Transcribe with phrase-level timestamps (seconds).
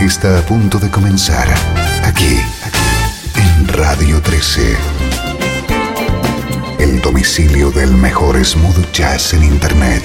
[0.00, 1.48] Está a punto de comenzar
[2.04, 2.38] aquí,
[3.34, 4.76] en Radio 13.
[6.78, 10.02] El domicilio del mejor smooth jazz en Internet.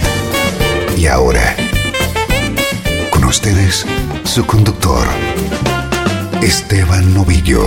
[0.98, 1.55] Y ahora,
[3.11, 3.85] con ustedes,
[4.23, 5.07] su conductor,
[6.41, 7.63] Esteban Novillo.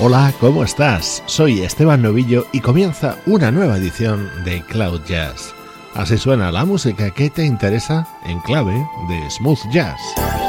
[0.00, 1.22] Hola, ¿cómo estás?
[1.26, 5.57] Soy Esteban Novillo y comienza una nueva edición de Cloud Jazz.
[5.94, 8.74] Así suena la música que te interesa en clave
[9.08, 10.47] de smooth jazz.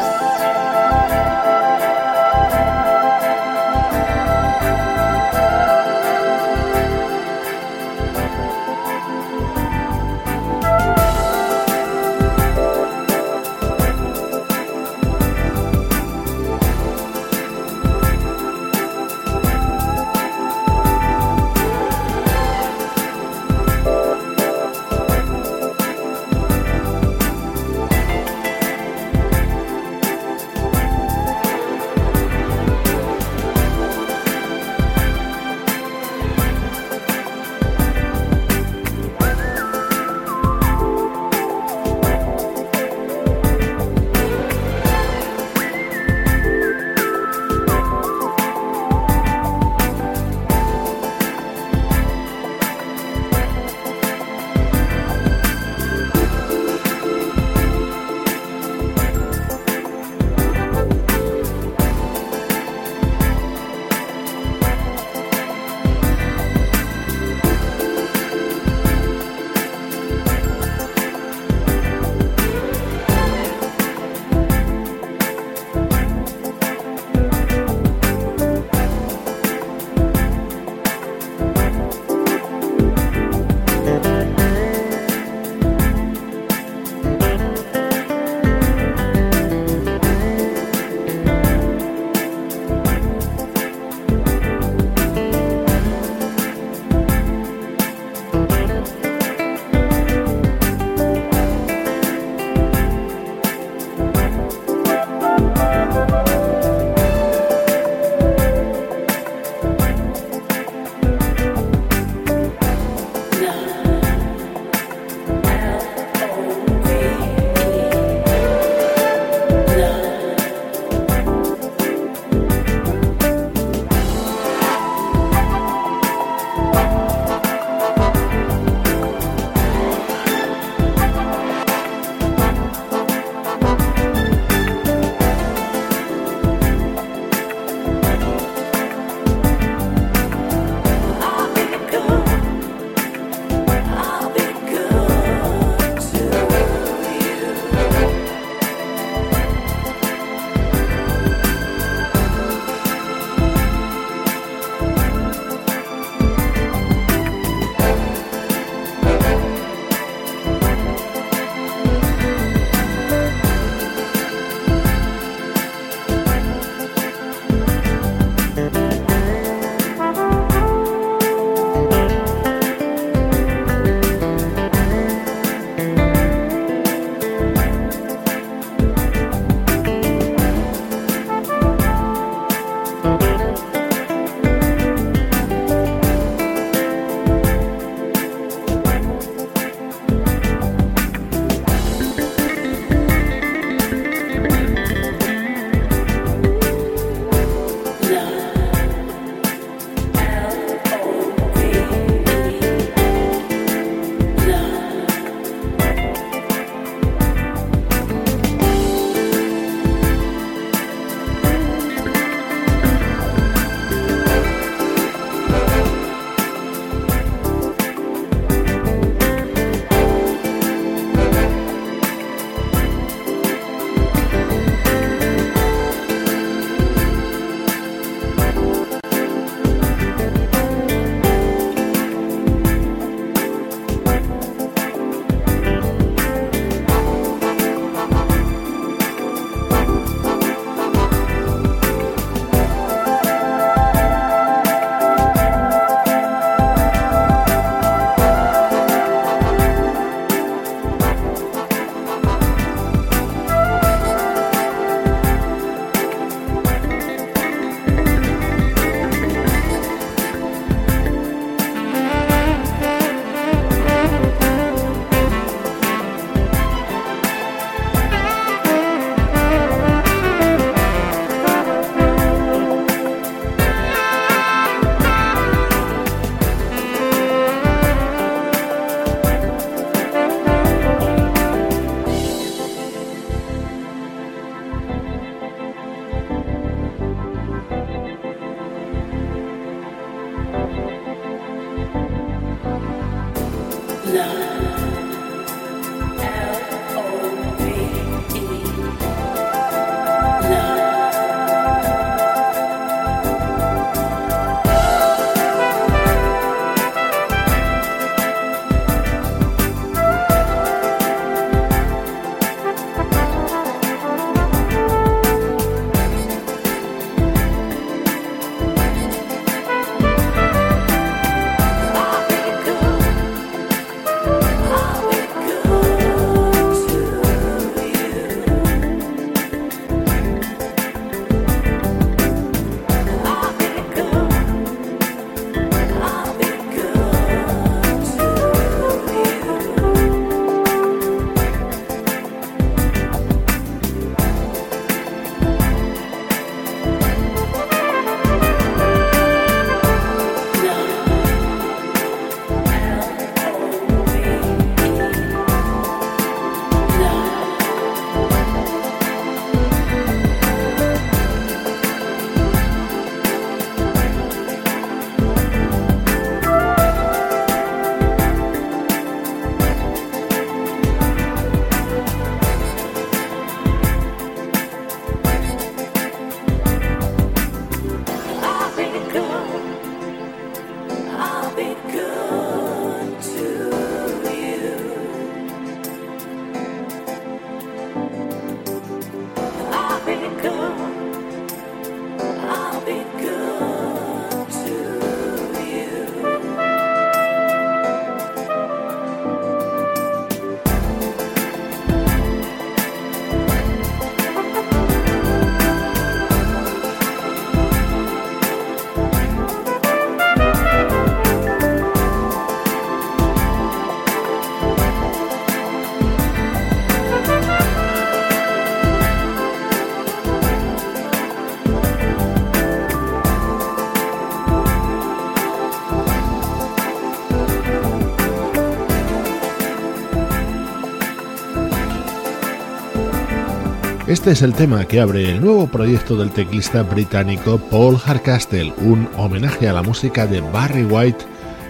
[434.20, 439.08] Este es el tema que abre el nuevo proyecto del teclista británico Paul Hardcastle, un
[439.16, 441.24] homenaje a la música de Barry White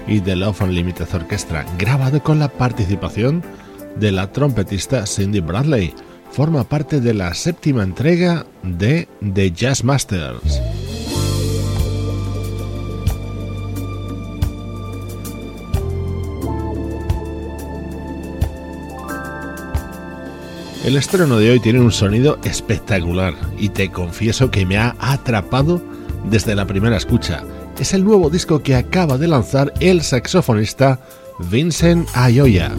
[0.07, 3.43] y The Love Unlimited Orchestra, grabado con la participación
[3.97, 5.93] de la trompetista Cindy Bradley.
[6.31, 10.68] Forma parte de la séptima entrega de The Jazz Masters.
[20.89, 25.79] El estreno de hoy tiene un sonido espectacular y te confieso que me ha atrapado
[26.31, 27.43] desde la primera escucha.
[27.79, 30.99] Es el nuevo disco que acaba de lanzar el saxofonista
[31.51, 32.71] Vincent Ayoya.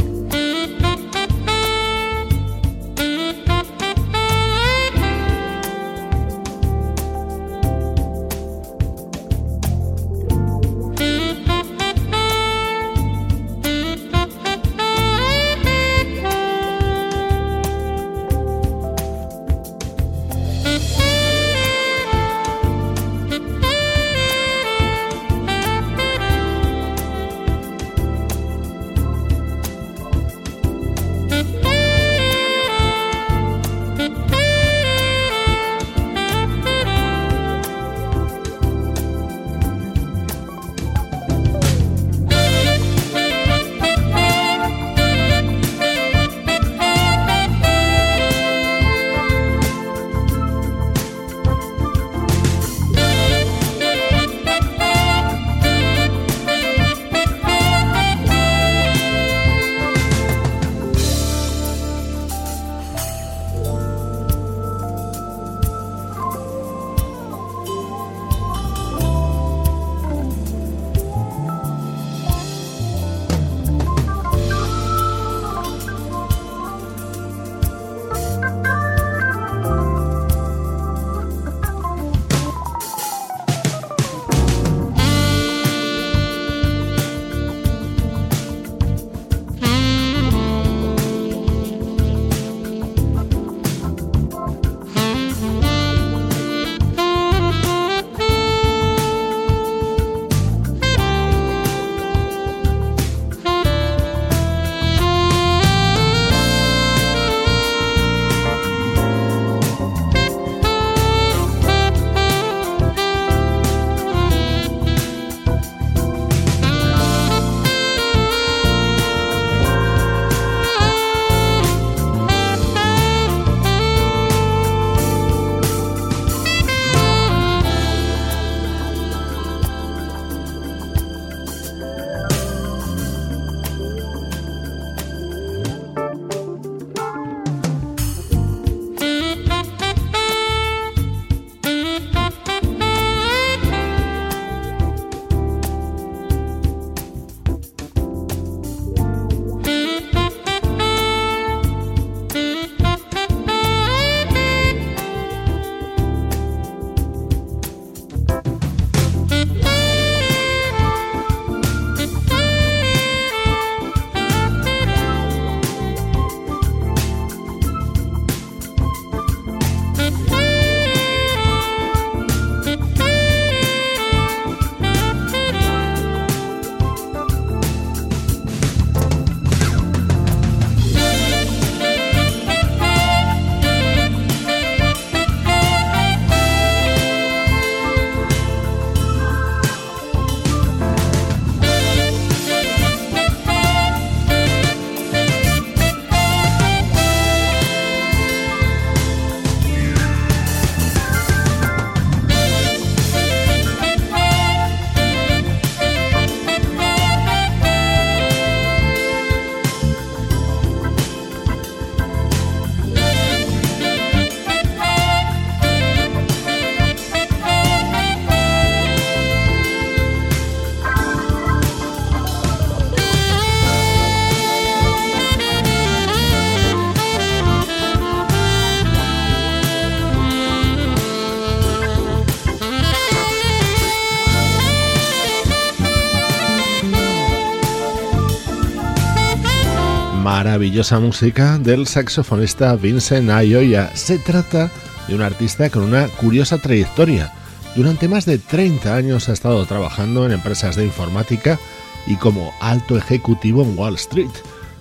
[240.61, 243.97] Maravillosa música del saxofonista Vincent Ayoya.
[243.97, 244.71] Se trata
[245.09, 247.33] de un artista con una curiosa trayectoria.
[247.75, 251.59] Durante más de 30 años ha estado trabajando en empresas de informática
[252.07, 254.29] y como alto ejecutivo en Wall Street.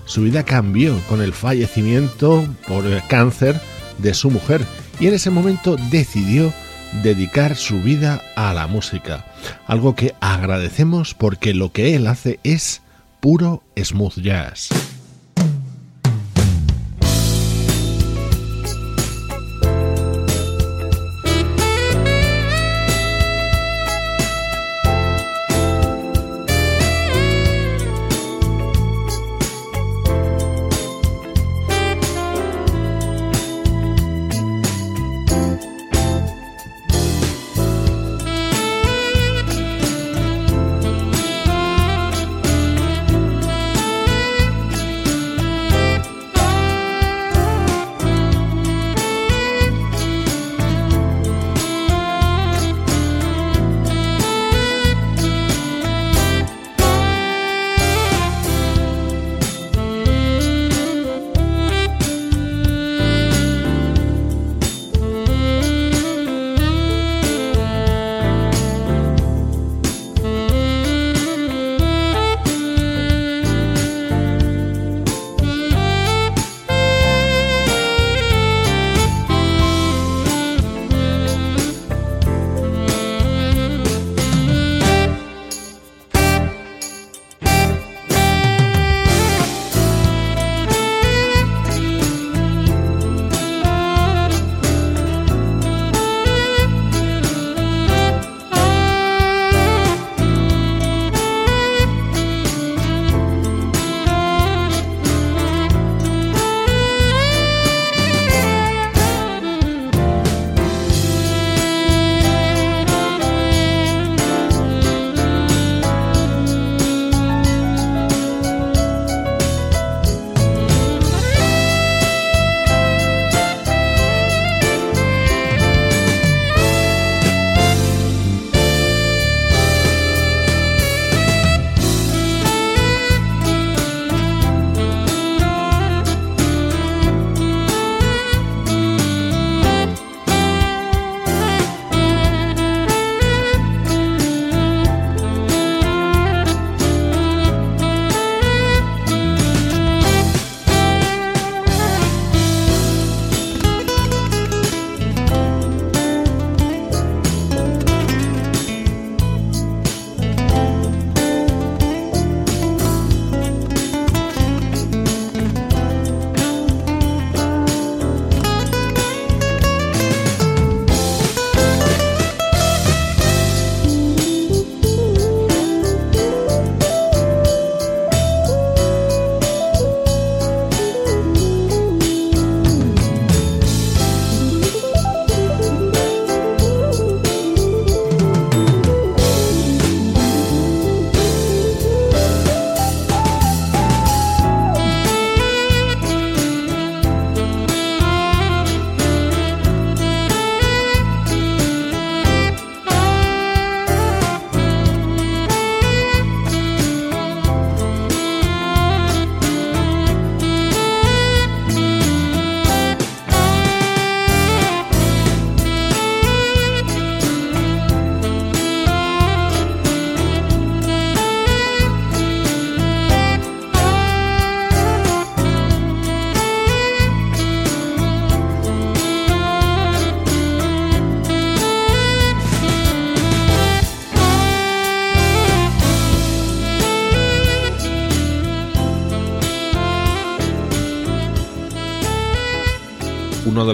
[0.04, 3.62] Su vida cambió con el fallecimiento por cáncer
[4.00, 4.66] de su mujer
[5.00, 6.52] y en ese momento decidió
[7.04, 9.34] dedicar su vida a la música,
[9.66, 12.82] algo que agradecemos porque lo que él hace es
[13.22, 14.68] puro smooth jazz.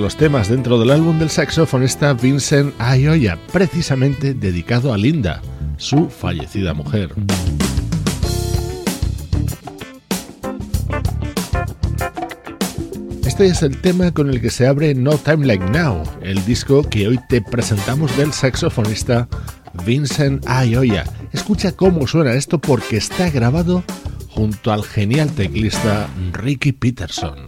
[0.05, 5.41] Los temas dentro del álbum del saxofonista Vincent Ayoya, precisamente dedicado a Linda,
[5.77, 7.09] su fallecida mujer.
[13.25, 16.87] Este es el tema con el que se abre No Time Like Now, el disco
[16.87, 19.27] que hoy te presentamos del saxofonista
[19.87, 21.05] Vincent Ayoya.
[21.33, 23.83] Escucha cómo suena esto porque está grabado
[24.29, 27.47] junto al genial teclista Ricky Peterson.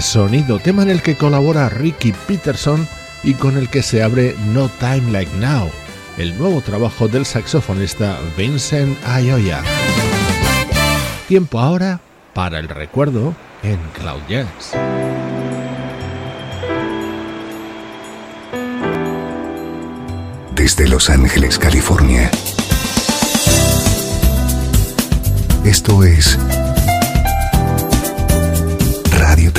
[0.00, 2.86] Sonido, tema en el que colabora Ricky Peterson
[3.22, 5.70] y con el que se abre No Time Like Now,
[6.18, 9.62] el nuevo trabajo del saxofonista Vincent Ayoya.
[11.28, 12.00] Tiempo ahora
[12.34, 14.72] para el recuerdo en Cloud Jazz.
[20.54, 22.30] Desde Los Ángeles, California.
[25.64, 26.38] Esto es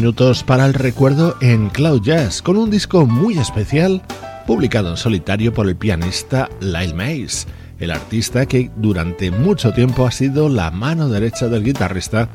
[0.00, 4.00] Minutos para el recuerdo en Cloud Jazz, con un disco muy especial
[4.46, 7.46] publicado en solitario por el pianista Lyle Mays,
[7.80, 12.30] el artista que durante mucho tiempo ha sido la mano derecha del guitarrista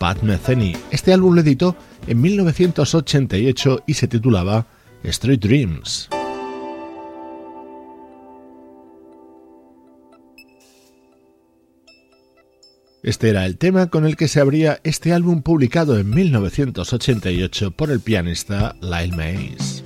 [0.00, 0.76] Pat Metheny.
[0.90, 1.76] Este álbum lo editó
[2.08, 4.66] en 1988 y se titulaba
[5.04, 6.08] Street Dreams.
[13.04, 17.90] Este era el tema con el que se abría este álbum publicado en 1988 por
[17.90, 19.82] el pianista Lyle Mays.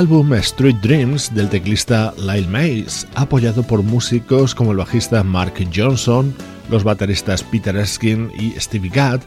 [0.00, 6.34] Álbum Street Dreams del teclista Lyle Mays, apoyado por músicos como el bajista Mark Johnson,
[6.70, 9.20] los bateristas Peter Erskine y Stevie Gadd,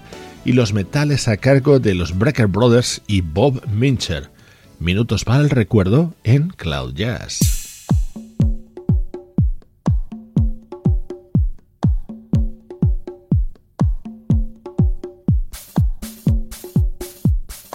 [0.45, 4.31] y los metales a cargo de los Brecker Brothers y Bob Mincher.
[4.79, 7.62] Minutos para el recuerdo en Cloud Jazz.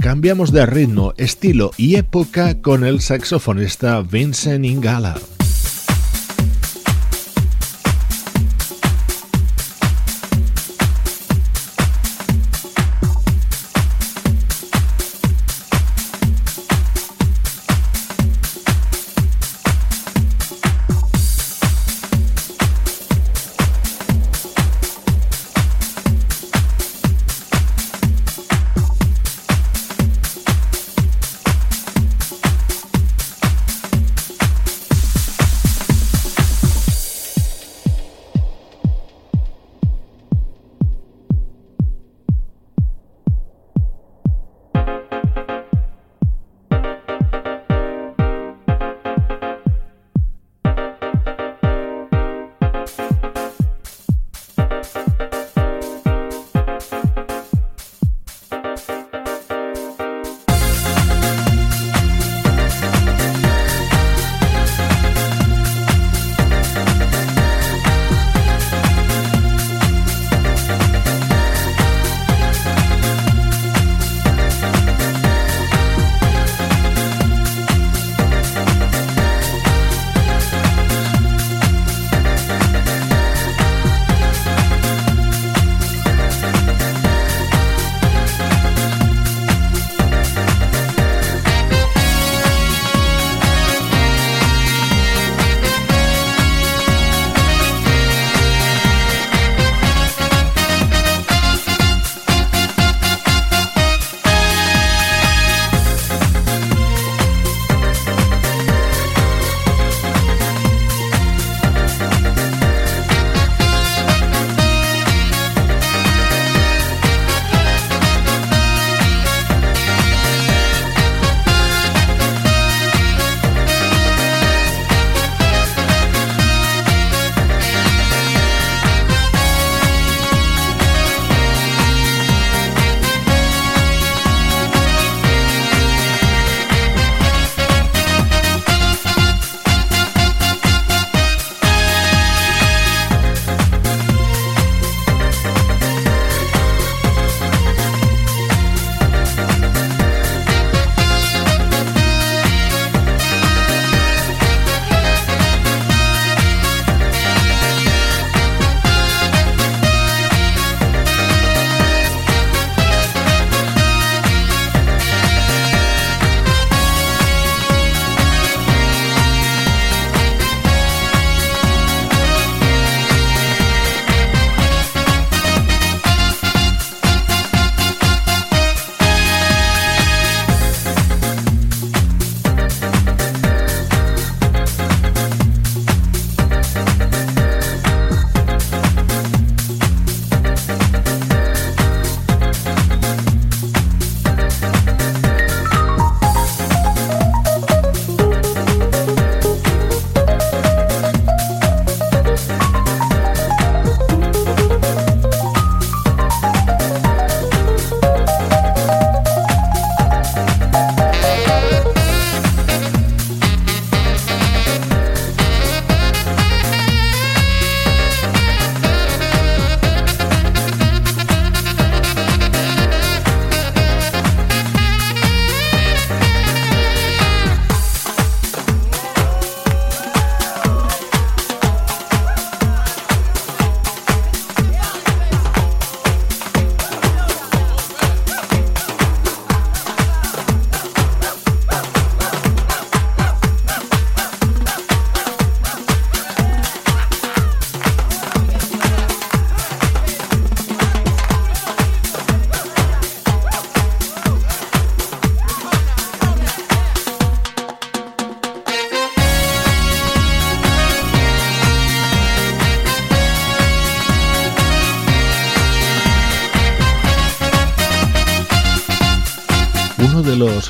[0.08, 5.16] Cambiamos de ritmo, estilo y época con el saxofonista Vincent Ingala.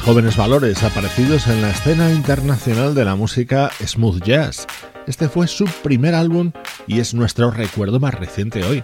[0.08, 4.66] Jóvenes valores aparecidos en la escena internacional de la música smooth jazz.
[5.06, 6.52] Este fue su primer álbum
[6.86, 8.82] y es nuestro recuerdo más reciente hoy.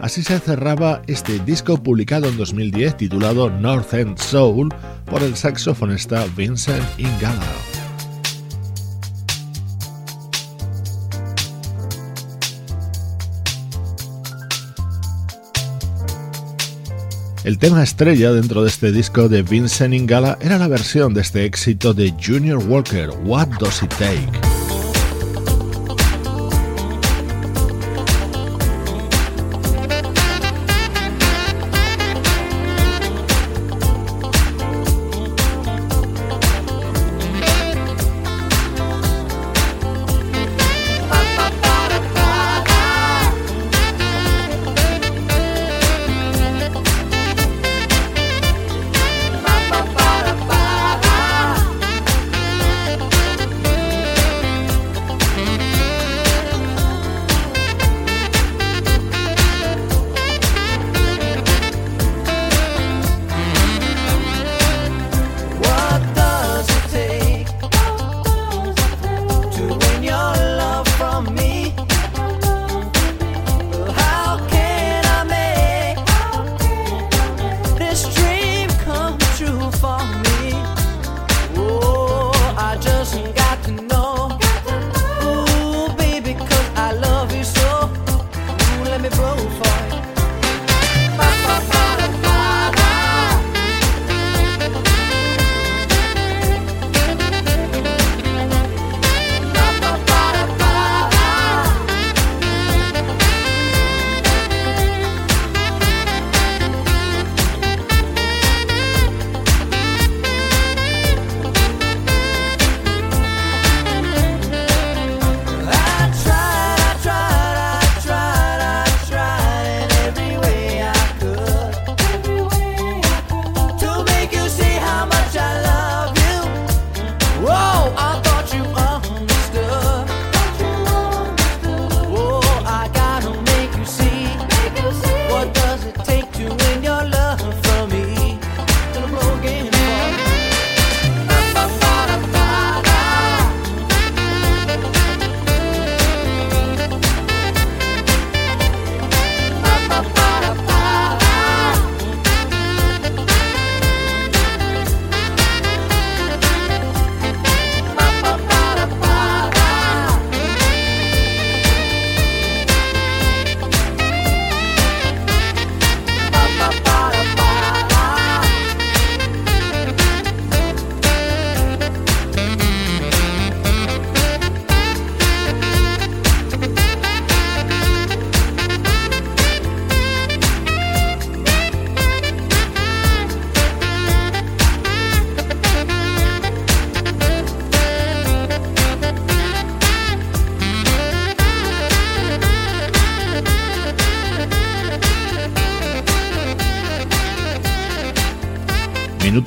[0.00, 4.68] Así se cerraba este disco publicado en 2010 titulado North End Soul
[5.04, 7.53] por el saxofonista Vincent Ingala.
[17.44, 21.44] El tema estrella dentro de este disco de Vincent Ingala era la versión de este
[21.44, 24.43] éxito de Junior Walker, What Does It Take?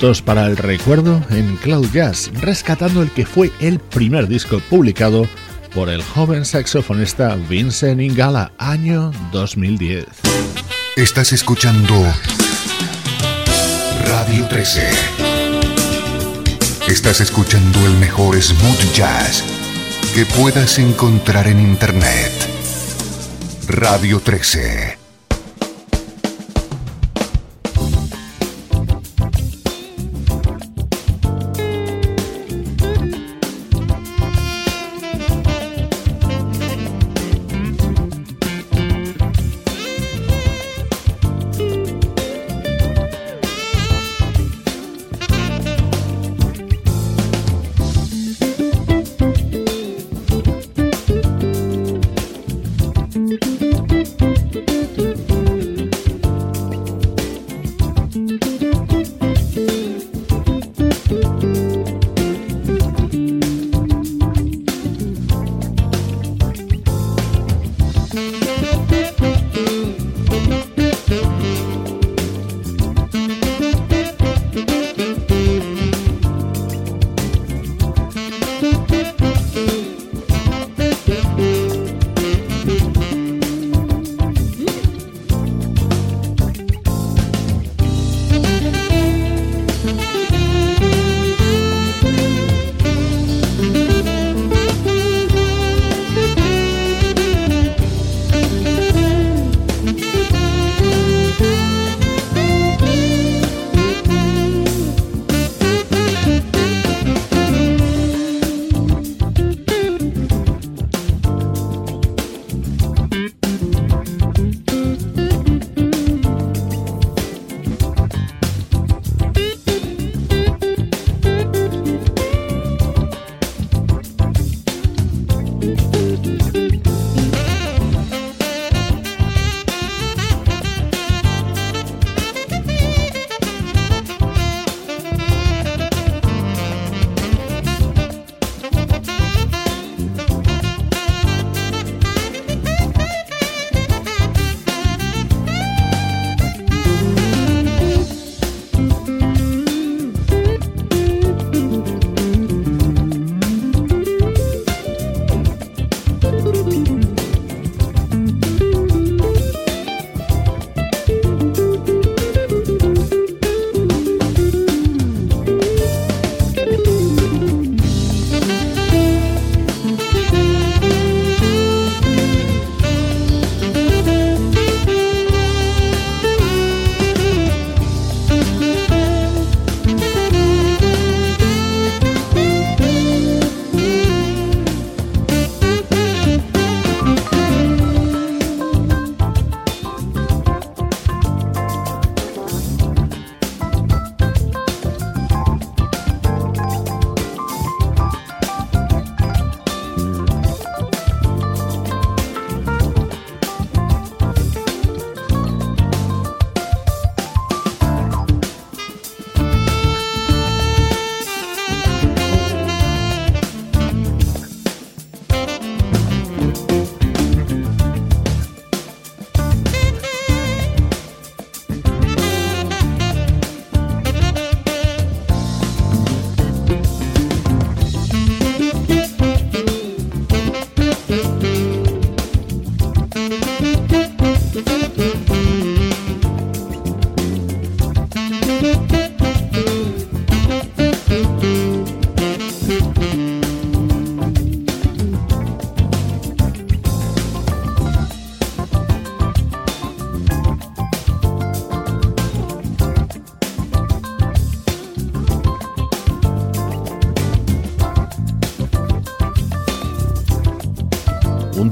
[0.08, 5.28] Para el recuerdo en Cloud Jazz, rescatando el que fue el primer disco publicado
[5.74, 10.06] por el joven saxofonista Vincent Ingala, año 2010.
[10.96, 11.94] Estás escuchando
[14.06, 14.88] Radio 13.
[16.88, 19.44] Estás escuchando el mejor smooth jazz
[20.14, 22.32] que puedas encontrar en Internet.
[23.68, 24.97] Radio 13.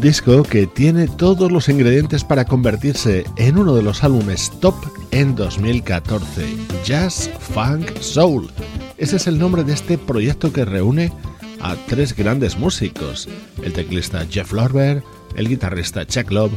[0.06, 4.76] Disco que tiene todos los ingredientes para convertirse en uno de los álbumes top
[5.10, 6.46] en 2014,
[6.84, 8.48] Jazz Funk Soul.
[8.98, 11.10] Ese es el nombre de este proyecto que reúne
[11.60, 13.28] a tres grandes músicos,
[13.64, 15.02] el teclista Jeff Lorber,
[15.34, 16.52] el guitarrista Chuck Love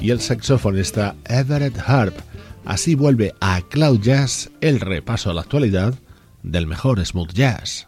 [0.00, 2.16] y el saxofonista Everett Harp.
[2.64, 5.92] Así vuelve a Cloud Jazz el repaso a la actualidad
[6.42, 7.86] del mejor smooth jazz.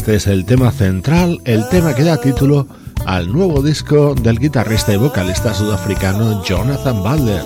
[0.00, 2.66] Este es el tema central, el tema que da título
[3.04, 7.44] al nuevo disco del guitarrista y vocalista sudafricano Jonathan Butler,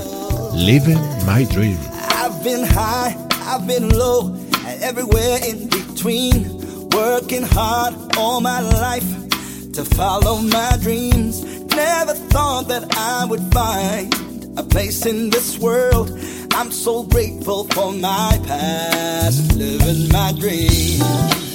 [0.55, 1.77] Living My Dream.
[2.11, 4.37] I've been high, I've been low,
[4.81, 6.47] everywhere in between,
[6.95, 11.43] working hard all my life to follow my dreams.
[11.75, 14.15] Never thought that I would find
[14.57, 16.17] a place in this world.
[16.53, 21.54] I'm so grateful for my past, living my dream.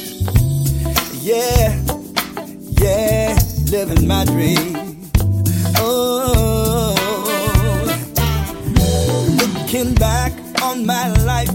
[1.29, 1.79] Yeah,
[2.81, 3.37] yeah,
[3.69, 4.75] living my dream.
[5.77, 6.95] Oh,
[9.37, 11.51] looking back on my life,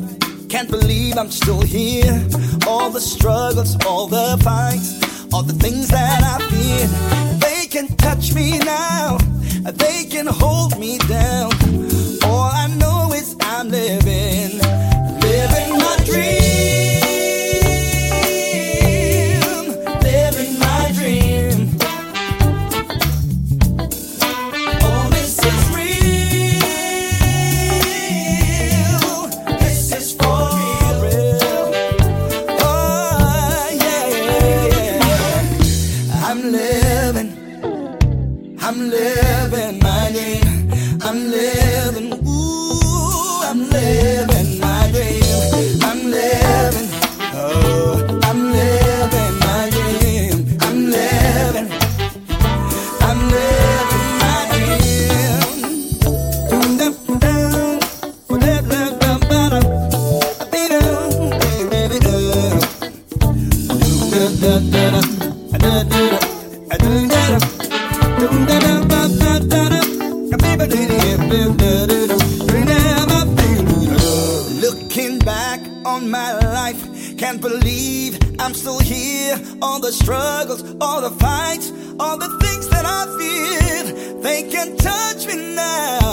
[0.48, 2.24] can't believe I'm still here.
[2.68, 5.02] All the struggles, all the fights,
[5.32, 9.18] all the things that I feared, they can touch me now,
[9.72, 11.50] they can hold me down.
[12.22, 14.43] All I know is I'm living, living
[78.44, 79.40] I'm still here.
[79.62, 85.26] All the struggles, all the fights, all the things that I feared, they can touch
[85.26, 86.03] me now.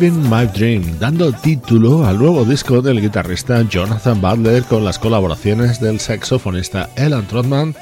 [0.00, 5.80] Living My Dream, dando título al nuevo disco del guitarrista Jonathan Butler con las colaboraciones
[5.80, 7.74] del saxofonista Alan Trotman,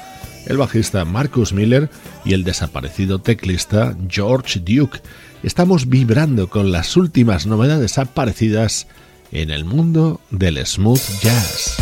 [0.47, 1.91] el bajista Marcus Miller
[2.25, 4.99] y el desaparecido teclista George Duke.
[5.43, 8.87] Estamos vibrando con las últimas novedades aparecidas
[9.31, 11.77] en el mundo del smooth jazz.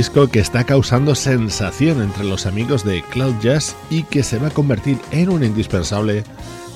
[0.00, 4.46] Disco que está causando sensación entre los amigos de Cloud Jazz y que se va
[4.46, 6.24] a convertir en un indispensable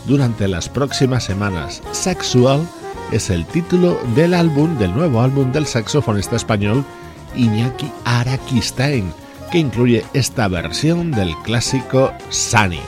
[0.04, 1.80] durante las próximas semanas.
[1.92, 2.68] Sexual
[3.12, 6.84] es el título del álbum, del nuevo álbum del saxofonista español
[7.34, 9.10] Iñaki Arakistain,
[9.50, 12.82] que incluye esta versión del clásico Sunny.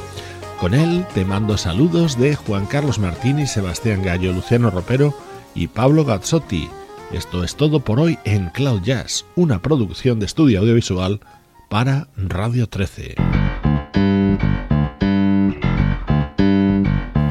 [0.60, 5.14] Con él te mando saludos de Juan Carlos Martini, Sebastián Gallo, Luciano Ropero
[5.54, 6.68] y Pablo Gazzotti.
[7.12, 11.20] Esto es todo por hoy en Cloud Jazz, una producción de estudio audiovisual
[11.68, 13.14] para Radio 13.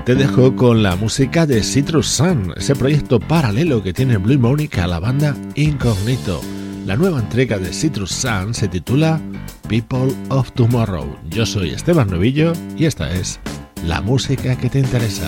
[0.05, 4.85] Te dejo con la música de Citrus Sun, ese proyecto paralelo que tiene Blue Monica
[4.85, 6.41] a la banda Incognito.
[6.85, 9.19] La nueva entrega de Citrus Sun se titula
[9.67, 11.17] People of Tomorrow.
[11.29, 13.39] Yo soy Esteban Novillo y esta es
[13.85, 15.27] la música que te interesa.